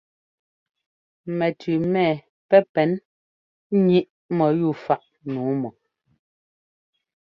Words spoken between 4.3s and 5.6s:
mɔyúu fák nǔu